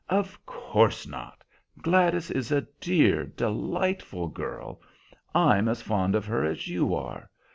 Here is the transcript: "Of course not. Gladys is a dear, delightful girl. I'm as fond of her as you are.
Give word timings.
"Of 0.09 0.43
course 0.47 1.05
not. 1.07 1.43
Gladys 1.79 2.31
is 2.31 2.51
a 2.51 2.65
dear, 2.79 3.23
delightful 3.23 4.29
girl. 4.29 4.81
I'm 5.35 5.67
as 5.67 5.83
fond 5.83 6.15
of 6.15 6.25
her 6.25 6.43
as 6.43 6.67
you 6.67 6.95
are. 6.95 7.29